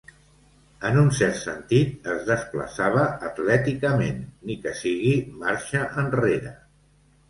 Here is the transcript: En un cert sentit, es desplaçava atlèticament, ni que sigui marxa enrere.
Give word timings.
En 0.87 0.95
un 1.01 1.11
cert 1.17 1.37
sentit, 1.41 2.09
es 2.15 2.25
desplaçava 2.31 3.05
atlèticament, 3.31 4.21
ni 4.49 4.59
que 4.67 4.77
sigui 4.85 5.17
marxa 5.47 5.89
enrere. 6.09 6.61